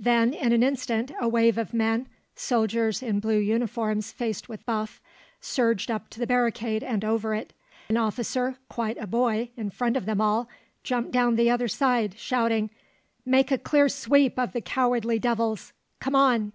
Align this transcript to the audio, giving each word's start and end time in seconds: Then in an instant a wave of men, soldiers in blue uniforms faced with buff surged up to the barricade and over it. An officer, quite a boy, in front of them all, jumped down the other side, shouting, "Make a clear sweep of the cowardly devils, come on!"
Then 0.00 0.32
in 0.32 0.52
an 0.54 0.62
instant 0.62 1.12
a 1.20 1.28
wave 1.28 1.58
of 1.58 1.74
men, 1.74 2.08
soldiers 2.34 3.02
in 3.02 3.20
blue 3.20 3.36
uniforms 3.38 4.10
faced 4.10 4.48
with 4.48 4.64
buff 4.64 4.98
surged 5.42 5.90
up 5.90 6.08
to 6.08 6.18
the 6.18 6.26
barricade 6.26 6.82
and 6.82 7.04
over 7.04 7.34
it. 7.34 7.52
An 7.90 7.98
officer, 7.98 8.56
quite 8.70 8.96
a 8.96 9.06
boy, 9.06 9.50
in 9.58 9.68
front 9.68 9.98
of 9.98 10.06
them 10.06 10.22
all, 10.22 10.48
jumped 10.84 11.10
down 11.10 11.36
the 11.36 11.50
other 11.50 11.68
side, 11.68 12.14
shouting, 12.16 12.70
"Make 13.26 13.50
a 13.50 13.58
clear 13.58 13.90
sweep 13.90 14.38
of 14.38 14.54
the 14.54 14.62
cowardly 14.62 15.18
devils, 15.18 15.74
come 16.00 16.14
on!" 16.16 16.52